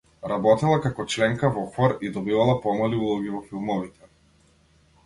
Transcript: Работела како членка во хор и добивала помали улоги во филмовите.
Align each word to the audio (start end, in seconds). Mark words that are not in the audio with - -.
Работела 0.29 0.77
како 0.85 1.05
членка 1.15 1.51
во 1.59 1.65
хор 1.75 1.95
и 2.09 2.11
добивала 2.17 2.59
помали 2.65 3.01
улоги 3.05 3.35
во 3.37 3.45
филмовите. 3.53 4.13